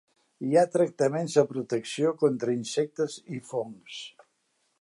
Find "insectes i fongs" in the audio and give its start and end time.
2.57-4.03